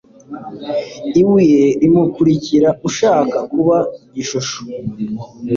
[1.21, 4.59] Ibuye rimukurikira ushaka kuba igishusho